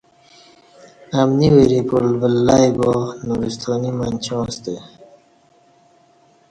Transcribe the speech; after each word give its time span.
امنی 1.19 1.49
وریپول 1.55 2.07
ولئی 2.21 2.69
با 2.79 2.93
نورستانی 3.27 3.91
منچاں 3.97 4.45
سته 4.55 4.75